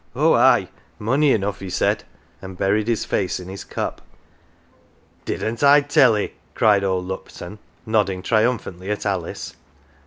[0.15, 0.67] "Oh, aye!
[0.97, 2.05] money enough!" he said,
[2.41, 4.01] and buried his face in his cup."
[5.25, 9.55] Didn't I tell'ee?" cried old Lupton, nodding triumphantly at Alice.